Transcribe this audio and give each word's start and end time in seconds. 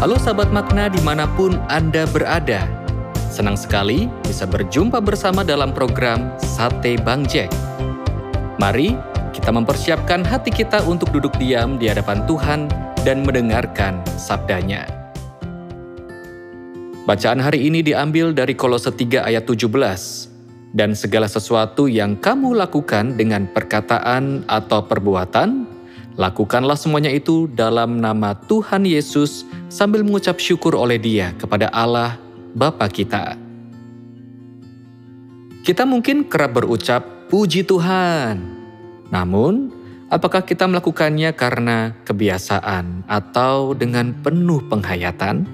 Halo 0.00 0.16
sahabat 0.16 0.48
makna 0.48 0.88
di 0.88 0.96
mana 1.04 1.28
pun 1.36 1.60
Anda 1.68 2.08
berada. 2.08 2.64
Senang 3.28 3.52
sekali 3.52 4.08
bisa 4.24 4.48
berjumpa 4.48 4.96
bersama 4.96 5.44
dalam 5.44 5.76
program 5.76 6.32
Sate 6.40 6.96
Bang 7.04 7.28
Jack. 7.28 7.52
Mari 8.56 8.96
kita 9.36 9.52
mempersiapkan 9.52 10.24
hati 10.24 10.56
kita 10.56 10.80
untuk 10.88 11.12
duduk 11.12 11.36
diam 11.36 11.76
di 11.76 11.84
hadapan 11.84 12.24
Tuhan 12.24 12.72
dan 13.04 13.28
mendengarkan 13.28 14.00
sabdanya. 14.16 14.88
Bacaan 17.04 17.36
hari 17.36 17.68
ini 17.68 17.84
diambil 17.84 18.32
dari 18.32 18.56
Kolose 18.56 18.96
3 18.96 19.28
ayat 19.28 19.44
17. 19.44 19.68
Dan 20.72 20.96
segala 20.96 21.28
sesuatu 21.28 21.92
yang 21.92 22.16
kamu 22.16 22.56
lakukan 22.56 23.20
dengan 23.20 23.44
perkataan 23.52 24.48
atau 24.48 24.80
perbuatan, 24.80 25.68
lakukanlah 26.16 26.80
semuanya 26.80 27.12
itu 27.12 27.52
dalam 27.52 28.00
nama 28.00 28.32
Tuhan 28.48 28.88
Yesus 28.88 29.59
sambil 29.70 30.02
mengucap 30.02 30.42
syukur 30.42 30.74
oleh 30.74 30.98
dia 30.98 31.30
kepada 31.38 31.70
Allah 31.70 32.18
Bapa 32.52 32.90
kita. 32.90 33.38
Kita 35.62 35.86
mungkin 35.86 36.26
kerap 36.26 36.58
berucap, 36.58 37.30
puji 37.30 37.62
Tuhan. 37.62 38.42
Namun, 39.14 39.70
apakah 40.10 40.42
kita 40.42 40.66
melakukannya 40.66 41.30
karena 41.38 41.94
kebiasaan 42.02 43.06
atau 43.06 43.70
dengan 43.78 44.10
penuh 44.18 44.66
penghayatan? 44.66 45.46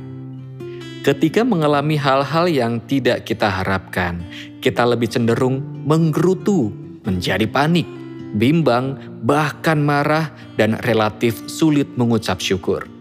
Ketika 1.05 1.45
mengalami 1.45 2.01
hal-hal 2.01 2.49
yang 2.49 2.81
tidak 2.89 3.29
kita 3.29 3.47
harapkan, 3.47 4.25
kita 4.65 4.83
lebih 4.89 5.07
cenderung 5.07 5.63
menggerutu, 5.85 6.73
menjadi 7.05 7.47
panik, 7.47 7.87
bimbang, 8.35 8.99
bahkan 9.23 9.79
marah, 9.79 10.33
dan 10.59 10.81
relatif 10.83 11.47
sulit 11.47 11.87
mengucap 11.95 12.43
syukur. 12.43 12.96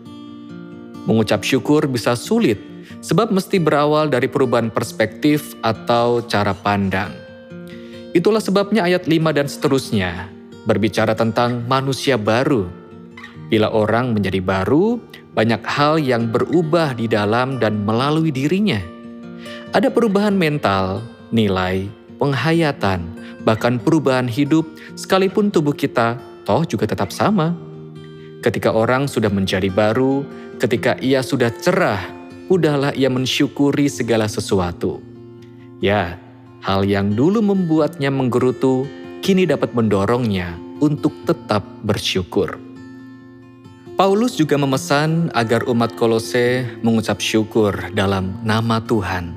Mengucap 1.05 1.45
syukur 1.45 1.85
bisa 1.85 2.17
sulit 2.17 2.57
sebab 3.01 3.29
mesti 3.29 3.61
berawal 3.61 4.09
dari 4.09 4.25
perubahan 4.25 4.73
perspektif 4.73 5.53
atau 5.61 6.25
cara 6.25 6.53
pandang. 6.57 7.13
Itulah 8.15 8.41
sebabnya 8.41 8.87
ayat 8.87 9.05
5 9.05 9.37
dan 9.37 9.45
seterusnya 9.45 10.11
berbicara 10.65 11.13
tentang 11.13 11.61
manusia 11.69 12.17
baru. 12.17 12.65
Bila 13.51 13.69
orang 13.69 14.17
menjadi 14.17 14.41
baru, 14.41 14.97
banyak 15.37 15.61
hal 15.61 16.01
yang 16.01 16.33
berubah 16.33 16.97
di 16.97 17.05
dalam 17.05 17.61
dan 17.61 17.85
melalui 17.85 18.33
dirinya. 18.33 18.81
Ada 19.75 19.93
perubahan 19.93 20.33
mental, 20.33 21.05
nilai, 21.29 21.85
penghayatan, 22.17 23.05
bahkan 23.45 23.77
perubahan 23.77 24.25
hidup, 24.25 24.65
sekalipun 24.97 25.53
tubuh 25.53 25.75
kita 25.75 26.17
toh 26.47 26.65
juga 26.65 26.89
tetap 26.89 27.13
sama. 27.13 27.53
Ketika 28.45 28.69
orang 28.77 29.09
sudah 29.09 29.33
menjadi 29.33 29.73
baru, 29.73 30.21
ketika 30.61 30.93
ia 31.01 31.25
sudah 31.25 31.49
cerah, 31.49 31.97
udahlah 32.45 32.93
ia 32.93 33.09
mensyukuri 33.09 33.89
segala 33.89 34.29
sesuatu. 34.29 35.01
Ya, 35.81 36.21
hal 36.61 36.85
yang 36.85 37.17
dulu 37.17 37.41
membuatnya 37.41 38.13
menggerutu, 38.13 38.85
kini 39.25 39.49
dapat 39.49 39.73
mendorongnya 39.73 40.53
untuk 40.77 41.09
tetap 41.25 41.65
bersyukur. 41.81 42.61
Paulus 43.97 44.37
juga 44.37 44.61
memesan 44.61 45.33
agar 45.33 45.65
umat 45.65 45.97
Kolose 45.97 46.69
mengucap 46.85 47.17
syukur 47.17 47.73
dalam 47.97 48.37
nama 48.45 48.77
Tuhan. 48.77 49.33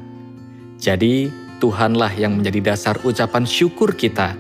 Jadi, 0.77 1.33
Tuhanlah 1.65 2.13
yang 2.13 2.37
menjadi 2.37 2.77
dasar 2.77 3.01
ucapan 3.09 3.49
syukur 3.49 3.97
kita. 3.97 4.37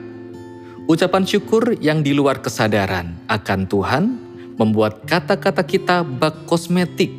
Ucapan 0.92 1.24
syukur 1.24 1.72
yang 1.80 2.04
di 2.04 2.12
luar 2.12 2.44
kesadaran 2.44 3.16
akan 3.32 3.64
Tuhan 3.64 4.27
membuat 4.58 5.06
kata-kata 5.06 5.62
kita 5.62 6.02
bak 6.04 6.44
kosmetik. 6.44 7.14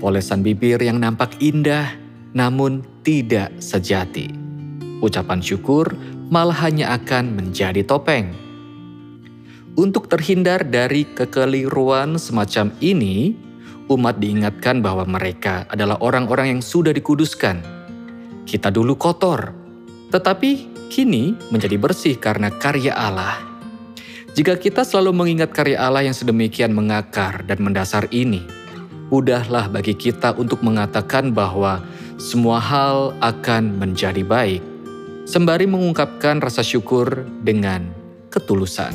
Polesan 0.00 0.42
bibir 0.42 0.80
yang 0.82 0.98
nampak 0.98 1.38
indah 1.38 1.92
namun 2.32 2.84
tidak 3.04 3.52
sejati. 3.62 4.28
Ucapan 5.04 5.44
syukur 5.44 5.92
malah 6.32 6.66
hanya 6.66 6.96
akan 6.96 7.36
menjadi 7.36 7.84
topeng 7.84 8.46
untuk 9.76 10.08
terhindar 10.08 10.64
dari 10.64 11.04
kekeliruan 11.04 12.16
semacam 12.16 12.72
ini, 12.80 13.36
umat 13.92 14.16
diingatkan 14.16 14.80
bahwa 14.80 15.04
mereka 15.04 15.68
adalah 15.68 16.00
orang-orang 16.00 16.56
yang 16.56 16.62
sudah 16.64 16.96
dikuduskan. 16.96 17.60
Kita 18.48 18.72
dulu 18.72 18.96
kotor, 18.96 19.52
tetapi 20.08 20.50
kini 20.88 21.36
menjadi 21.52 21.76
bersih 21.76 22.16
karena 22.16 22.48
karya 22.56 22.96
Allah. 22.96 23.36
Jika 24.36 24.52
kita 24.60 24.84
selalu 24.84 25.16
mengingat 25.16 25.48
karya 25.56 25.80
Allah 25.80 26.04
yang 26.04 26.12
sedemikian 26.12 26.76
mengakar 26.76 27.40
dan 27.48 27.56
mendasar 27.56 28.04
ini, 28.12 28.44
mudahlah 29.08 29.64
bagi 29.72 29.96
kita 29.96 30.36
untuk 30.36 30.60
mengatakan 30.60 31.32
bahwa 31.32 31.80
semua 32.20 32.60
hal 32.60 33.16
akan 33.24 33.80
menjadi 33.80 34.20
baik, 34.20 34.60
sembari 35.24 35.64
mengungkapkan 35.64 36.44
rasa 36.44 36.60
syukur 36.60 37.24
dengan 37.40 37.88
ketulusan. 38.28 38.92